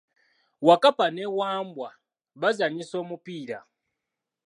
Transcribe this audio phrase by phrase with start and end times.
[0.67, 1.89] Wakkapa ne Wambwa
[2.41, 3.59] bazanyisa omupiira.